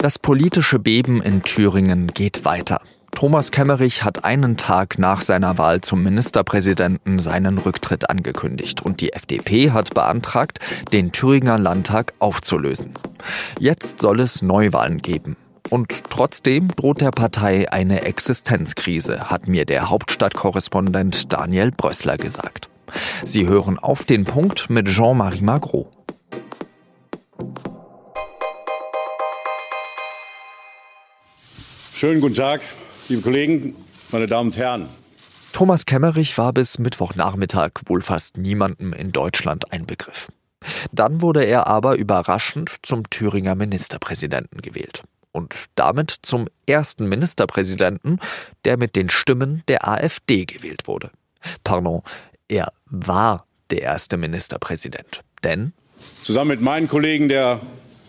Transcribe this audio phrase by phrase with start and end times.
[0.00, 2.80] Das politische Beben in Thüringen geht weiter.
[3.14, 9.12] Thomas Kemmerich hat einen Tag nach seiner Wahl zum Ministerpräsidenten seinen Rücktritt angekündigt und die
[9.12, 10.58] FDP hat beantragt,
[10.94, 12.94] den Thüringer Landtag aufzulösen.
[13.58, 15.36] Jetzt soll es Neuwahlen geben.
[15.68, 22.70] Und trotzdem droht der Partei eine Existenzkrise, hat mir der Hauptstadtkorrespondent Daniel Brössler gesagt.
[23.22, 25.90] Sie hören auf den Punkt mit Jean-Marie Magro.
[32.00, 32.62] Schönen guten Tag,
[33.10, 33.76] liebe Kollegen,
[34.10, 34.88] meine Damen und Herren.
[35.52, 40.32] Thomas Kemmerich war bis Mittwochnachmittag wohl fast niemandem in Deutschland ein Begriff.
[40.92, 45.02] Dann wurde er aber überraschend zum Thüringer Ministerpräsidenten gewählt.
[45.32, 48.18] Und damit zum ersten Ministerpräsidenten,
[48.64, 51.10] der mit den Stimmen der AfD gewählt wurde.
[51.64, 52.00] Pardon,
[52.48, 55.20] er war der erste Ministerpräsident.
[55.44, 55.74] Denn
[56.22, 57.60] zusammen mit meinen Kollegen der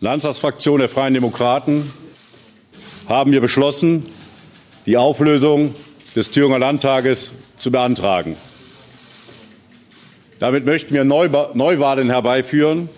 [0.00, 1.92] Landtagsfraktion der Freien Demokraten
[3.08, 4.06] haben wir beschlossen,
[4.86, 5.74] die Auflösung
[6.16, 8.36] des Thüringer Landtages zu beantragen.
[10.38, 12.88] Damit möchten wir Neuwahlen herbeiführen,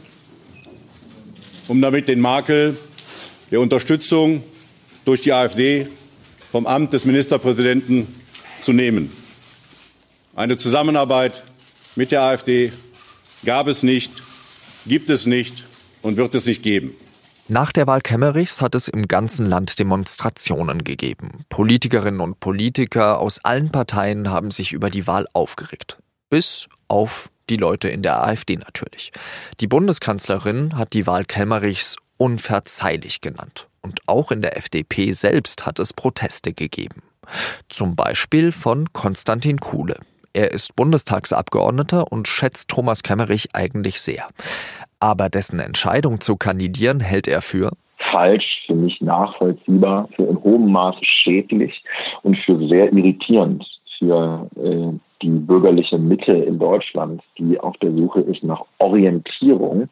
[1.69, 2.77] um damit den Makel
[3.51, 4.43] der Unterstützung
[5.05, 5.87] durch die AfD
[6.51, 8.07] vom Amt des Ministerpräsidenten
[8.61, 9.13] zu nehmen.
[10.35, 11.45] Eine Zusammenarbeit
[11.95, 12.73] mit der AfD
[13.45, 14.11] gab es nicht,
[14.87, 15.65] gibt es nicht
[16.03, 16.95] und wird es nicht geben.
[17.49, 21.45] Nach der Wahl Kemmerichs hat es im ganzen Land Demonstrationen gegeben.
[21.49, 25.99] Politikerinnen und Politiker aus allen Parteien haben sich über die Wahl aufgeregt.
[26.29, 29.13] Bis auf die Leute in der AfD natürlich.
[29.61, 33.69] Die Bundeskanzlerin hat die Wahl Kemmerichs unverzeihlich genannt.
[33.81, 37.03] Und auch in der FDP selbst hat es Proteste gegeben.
[37.69, 40.01] Zum Beispiel von Konstantin Kuhle.
[40.37, 44.29] Er ist Bundestagsabgeordneter und schätzt Thomas Kemmerich eigentlich sehr
[45.01, 47.73] aber dessen Entscheidung zu kandidieren hält er für
[48.13, 51.83] falsch, für mich nachvollziehbar, für in hohem Maße schädlich
[52.23, 53.65] und für sehr irritierend
[53.99, 59.89] für äh, die bürgerliche Mitte in Deutschland, die auf der Suche ist nach Orientierung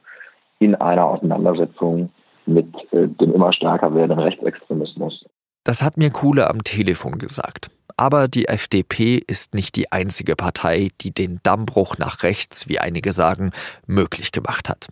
[0.59, 2.11] in einer Auseinandersetzung
[2.47, 5.25] mit äh, dem immer stärker werdenden Rechtsextremismus.
[5.65, 7.71] Das hat mir Kuhle am Telefon gesagt.
[7.97, 13.13] Aber die FDP ist nicht die einzige Partei, die den Dammbruch nach rechts, wie einige
[13.13, 13.53] sagen,
[13.87, 14.89] möglich gemacht hat.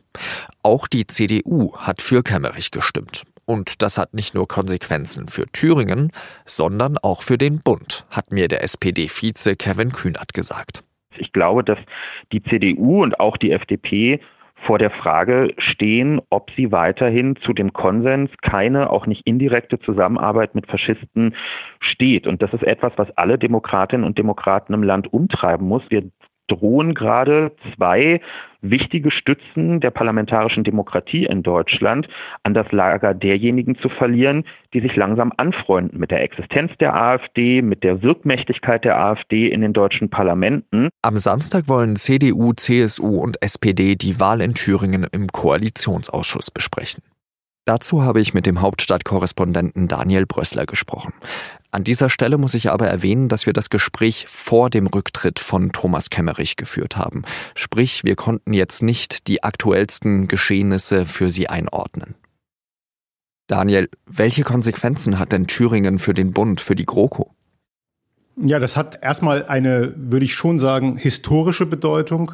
[0.63, 3.25] Auch die CDU hat für Kemmerich gestimmt.
[3.45, 6.13] Und das hat nicht nur Konsequenzen für Thüringen,
[6.47, 10.85] sondern auch für den Bund, hat mir der SPD-Vize Kevin Kühnert gesagt.
[11.19, 11.79] Ich glaube, dass
[12.33, 14.21] die CDU und auch die FDP
[14.67, 20.55] vor der Frage stehen, ob sie weiterhin zu dem Konsens keine, auch nicht indirekte Zusammenarbeit
[20.55, 21.35] mit Faschisten
[21.81, 22.27] steht.
[22.27, 25.83] Und das ist etwas, was alle Demokratinnen und Demokraten im Land umtreiben muss.
[25.89, 26.11] Wir
[26.49, 28.21] drohen gerade zwei
[28.63, 32.09] wichtige Stützen der parlamentarischen Demokratie in Deutschland
[32.45, 37.61] an das Lager derjenigen zu verlieren, die sich langsam anfreunden mit der Existenz der AfD,
[37.61, 40.89] mit der Wirkmächtigkeit der AfD in den deutschen Parlamenten.
[41.03, 47.03] Am Samstag wollen CDU, CSU und SPD die Wahl in Thüringen im Koalitionsausschuss besprechen.
[47.65, 51.13] Dazu habe ich mit dem Hauptstadtkorrespondenten Daniel Brössler gesprochen.
[51.71, 55.71] An dieser Stelle muss ich aber erwähnen, dass wir das Gespräch vor dem Rücktritt von
[55.71, 57.23] Thomas Kemmerich geführt haben.
[57.55, 62.17] Sprich, wir konnten jetzt nicht die aktuellsten Geschehnisse für Sie einordnen.
[63.47, 67.31] Daniel, welche Konsequenzen hat denn Thüringen für den Bund, für die GroKo?
[68.37, 72.33] Ja, das hat erstmal eine, würde ich schon sagen, historische Bedeutung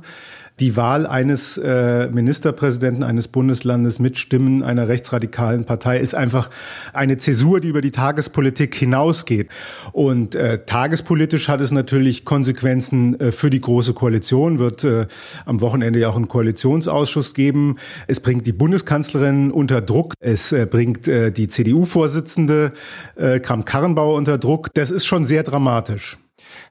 [0.60, 6.50] die Wahl eines äh, Ministerpräsidenten eines Bundeslandes mit Stimmen einer rechtsradikalen Partei ist einfach
[6.92, 9.48] eine Zäsur, die über die Tagespolitik hinausgeht.
[9.92, 15.06] Und äh, tagespolitisch hat es natürlich Konsequenzen äh, für die Große Koalition, wird äh,
[15.46, 17.76] am Wochenende ja auch einen Koalitionsausschuss geben.
[18.06, 22.72] Es bringt die Bundeskanzlerin unter Druck, es äh, bringt äh, die CDU-Vorsitzende
[23.16, 24.68] äh, Kram-Karrenbauer unter Druck.
[24.74, 26.18] Das ist schon sehr dramatisch.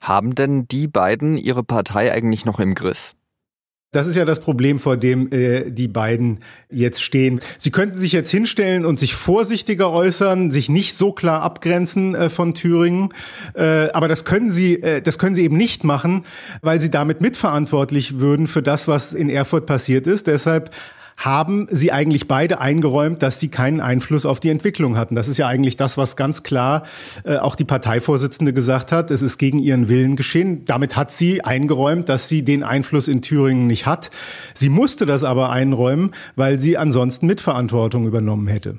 [0.02, 3.17] Haben denn die beiden ihre Partei eigentlich noch im Griff?
[3.98, 7.40] Das ist ja das Problem, vor dem äh, die beiden jetzt stehen.
[7.58, 12.30] Sie könnten sich jetzt hinstellen und sich vorsichtiger äußern, sich nicht so klar abgrenzen äh,
[12.30, 13.10] von Thüringen,
[13.56, 16.26] äh, aber das können sie, äh, das können sie eben nicht machen,
[16.62, 20.28] weil sie damit mitverantwortlich würden für das, was in Erfurt passiert ist.
[20.28, 20.70] Deshalb
[21.18, 25.16] haben sie eigentlich beide eingeräumt, dass sie keinen Einfluss auf die Entwicklung hatten.
[25.16, 26.84] Das ist ja eigentlich das, was ganz klar
[27.24, 29.10] äh, auch die Parteivorsitzende gesagt hat.
[29.10, 30.64] Es ist gegen ihren Willen geschehen.
[30.66, 34.12] Damit hat sie eingeräumt, dass sie den Einfluss in Thüringen nicht hat.
[34.54, 38.78] Sie musste das aber einräumen, weil sie ansonsten Mitverantwortung übernommen hätte.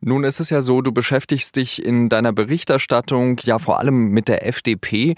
[0.00, 4.28] Nun ist es ja so, du beschäftigst dich in deiner Berichterstattung ja vor allem mit
[4.28, 5.14] der FDP.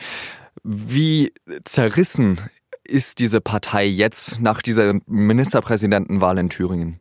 [0.62, 1.32] Wie
[1.64, 2.38] zerrissen
[2.84, 7.00] ist diese Partei jetzt nach dieser Ministerpräsidentenwahl in Thüringen?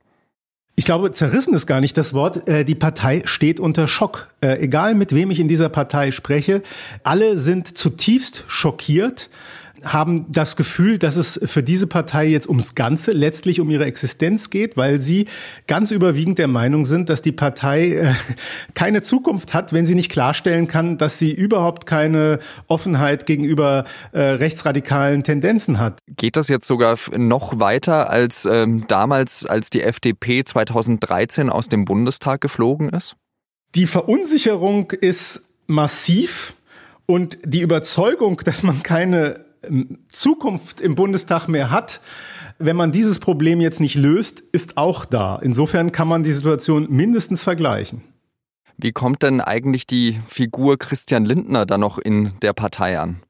[0.76, 2.48] Ich glaube, zerrissen ist gar nicht das Wort.
[2.48, 4.30] Äh, die Partei steht unter Schock.
[4.42, 6.64] Äh, egal mit wem ich in dieser Partei spreche,
[7.04, 9.30] alle sind zutiefst schockiert
[9.84, 14.50] haben das Gefühl, dass es für diese Partei jetzt ums Ganze, letztlich um ihre Existenz
[14.50, 15.26] geht, weil sie
[15.68, 18.14] ganz überwiegend der Meinung sind, dass die Partei äh,
[18.74, 24.20] keine Zukunft hat, wenn sie nicht klarstellen kann, dass sie überhaupt keine Offenheit gegenüber äh,
[24.22, 26.00] rechtsradikalen Tendenzen hat.
[26.08, 31.86] Geht das jetzt sogar noch weiter als ähm, damals, als die FDP 2013 aus dem
[31.86, 33.16] Bundestag geflogen ist?
[33.76, 36.54] Die Verunsicherung ist massiv.
[37.06, 39.46] Und die Überzeugung, dass man keine
[40.12, 42.02] Zukunft im Bundestag mehr hat,
[42.60, 45.38] wenn man dieses Problem jetzt nicht löst, ist auch da.
[45.42, 48.02] Insofern kann man die Situation mindestens vergleichen.
[48.78, 53.22] Wie kommt denn eigentlich die Figur Christian Lindner da noch in der Partei an?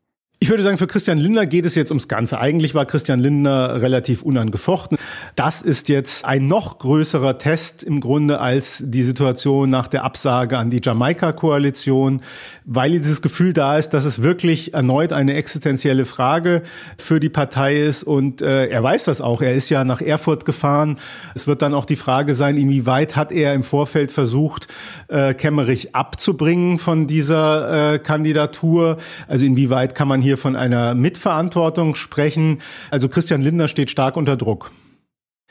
[0.43, 2.37] Ich würde sagen, für Christian Lindner geht es jetzt ums Ganze.
[2.37, 4.97] Eigentlich war Christian Lindner relativ unangefochten.
[5.37, 10.57] Das ist jetzt ein noch größerer Test im Grunde als die Situation nach der Absage
[10.57, 12.19] an die Jamaika-Koalition,
[12.65, 16.63] weil dieses Gefühl da ist, dass es wirklich erneut eine existenzielle Frage
[16.97, 18.03] für die Partei ist.
[18.03, 19.41] Und äh, er weiß das auch.
[19.41, 20.97] Er ist ja nach Erfurt gefahren.
[21.35, 24.67] Es wird dann auch die Frage sein, inwieweit hat er im Vorfeld versucht,
[25.07, 28.97] äh, Kemmerich abzubringen von dieser äh, Kandidatur.
[29.29, 32.59] Also inwieweit kann man hier hier von einer Mitverantwortung sprechen.
[32.89, 34.71] Also Christian Lindner steht stark unter Druck.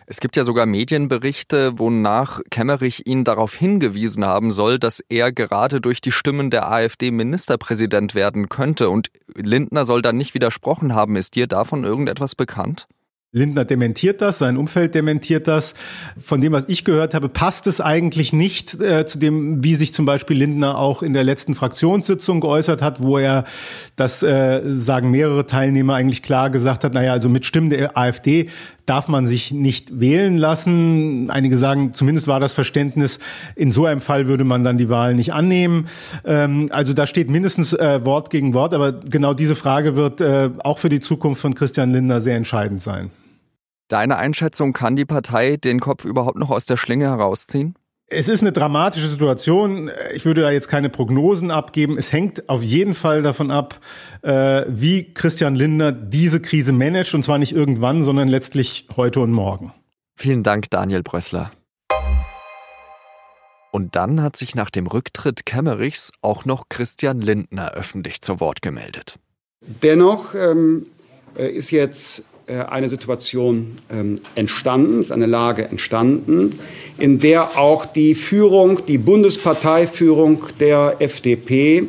[0.07, 5.81] Es gibt ja sogar Medienberichte, wonach Kemmerich ihn darauf hingewiesen haben soll, dass er gerade
[5.81, 8.91] durch die Stimmen der AfD Ministerpräsident werden könnte.
[8.91, 11.15] Und Lindner soll dann nicht widersprochen haben.
[11.15, 12.89] Ist dir davon irgendetwas bekannt?
[13.35, 15.73] Lindner dementiert das, sein Umfeld dementiert das.
[16.23, 19.95] Von dem, was ich gehört habe, passt es eigentlich nicht äh, zu dem, wie sich
[19.95, 23.47] zum Beispiel Lindner auch in der letzten Fraktionssitzung geäußert hat, wo er,
[23.97, 28.51] das äh, sagen mehrere Teilnehmer eigentlich klar gesagt hat, naja, also mit Stimmen der AfD
[28.85, 31.31] darf man sich nicht wählen lassen.
[31.31, 33.19] Einige sagen, zumindest war das Verständnis,
[33.57, 35.87] in so einem Fall würde man dann die Wahl nicht annehmen.
[36.27, 40.51] Ähm, also da steht mindestens äh, Wort gegen Wort, aber genau diese Frage wird äh,
[40.63, 43.11] auch für die Zukunft von Christian Lindner sehr entscheidend sein.
[43.93, 47.75] Deine Einschätzung, kann die Partei den Kopf überhaupt noch aus der Schlinge herausziehen?
[48.07, 49.91] Es ist eine dramatische Situation.
[50.15, 51.99] Ich würde da jetzt keine Prognosen abgeben.
[51.99, 53.81] Es hängt auf jeden Fall davon ab,
[54.23, 57.13] äh, wie Christian Lindner diese Krise managt.
[57.15, 59.75] Und zwar nicht irgendwann, sondern letztlich heute und morgen.
[60.17, 61.51] Vielen Dank, Daniel Brössler.
[63.73, 68.63] Und dann hat sich nach dem Rücktritt Kemmerichs auch noch Christian Lindner öffentlich zu Wort
[68.63, 69.17] gemeldet.
[69.61, 70.87] Dennoch ähm,
[71.37, 72.25] äh, ist jetzt
[72.61, 76.59] eine Situation ähm, entstanden, ist eine Lage entstanden,
[76.99, 81.89] in der auch die Führung, die Bundesparteiführung der FDP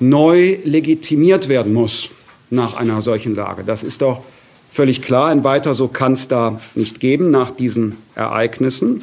[0.00, 2.10] neu legitimiert werden muss
[2.50, 3.64] nach einer solchen Lage.
[3.64, 4.22] Das ist doch
[4.70, 5.28] völlig klar.
[5.28, 9.02] Ein weiter so kann es da nicht geben nach diesen Ereignissen.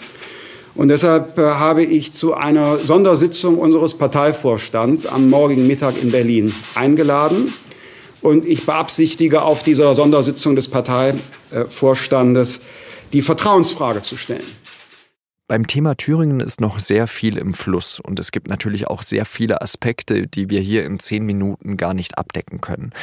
[0.76, 6.54] Und deshalb äh, habe ich zu einer Sondersitzung unseres Parteivorstands am morgigen Mittag in Berlin
[6.74, 7.54] eingeladen.
[8.24, 12.62] Und ich beabsichtige, auf dieser Sondersitzung des Parteivorstandes
[13.12, 14.46] die Vertrauensfrage zu stellen.
[15.48, 19.26] Beim Thema Thüringen ist noch sehr viel im Fluss und es gibt natürlich auch sehr
[19.26, 22.94] viele Aspekte, die wir hier in zehn Minuten gar nicht abdecken können.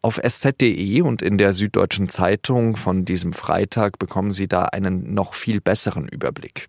[0.00, 5.34] Auf sz.de und in der Süddeutschen Zeitung von diesem Freitag bekommen Sie da einen noch
[5.34, 6.68] viel besseren Überblick.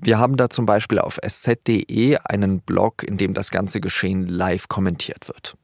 [0.00, 4.68] Wir haben da zum Beispiel auf sz.de einen Blog, in dem das ganze Geschehen live
[4.68, 5.56] kommentiert wird.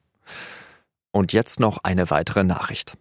[1.15, 2.99] Und jetzt noch eine weitere Nachricht.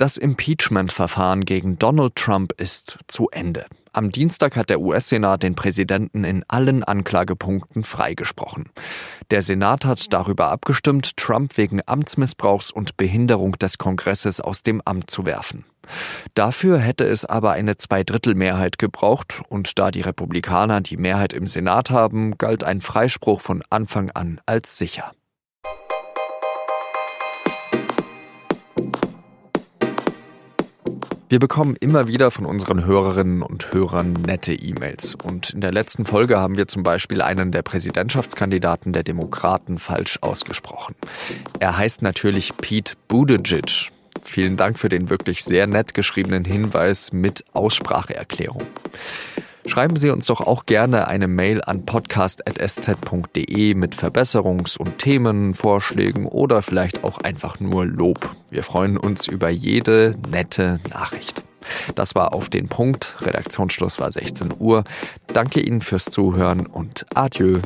[0.00, 3.66] Das Impeachment-Verfahren gegen Donald Trump ist zu Ende.
[3.92, 8.70] Am Dienstag hat der US-Senat den Präsidenten in allen Anklagepunkten freigesprochen.
[9.30, 15.10] Der Senat hat darüber abgestimmt, Trump wegen Amtsmissbrauchs und Behinderung des Kongresses aus dem Amt
[15.10, 15.66] zu werfen.
[16.32, 21.90] Dafür hätte es aber eine Zweidrittelmehrheit gebraucht, und da die Republikaner die Mehrheit im Senat
[21.90, 25.12] haben, galt ein Freispruch von Anfang an als sicher.
[31.30, 35.14] Wir bekommen immer wieder von unseren Hörerinnen und Hörern nette E-Mails.
[35.14, 40.18] Und in der letzten Folge haben wir zum Beispiel einen der Präsidentschaftskandidaten der Demokraten falsch
[40.22, 40.96] ausgesprochen.
[41.60, 43.92] Er heißt natürlich Pete Buttigieg.
[44.24, 48.64] Vielen Dank für den wirklich sehr nett geschriebenen Hinweis mit Ausspracheerklärung.
[49.66, 56.62] Schreiben Sie uns doch auch gerne eine Mail an podcast.sz.de mit Verbesserungs- und Themenvorschlägen oder
[56.62, 58.34] vielleicht auch einfach nur Lob.
[58.50, 61.44] Wir freuen uns über jede nette Nachricht.
[61.94, 63.16] Das war auf den Punkt.
[63.20, 64.84] Redaktionsschluss war 16 Uhr.
[65.28, 67.60] Danke Ihnen fürs Zuhören und adieu.